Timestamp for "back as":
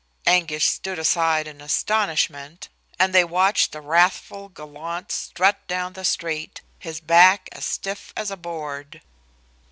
6.99-7.65